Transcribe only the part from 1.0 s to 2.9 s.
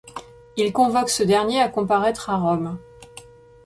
ce dernier à comparaître à Rome.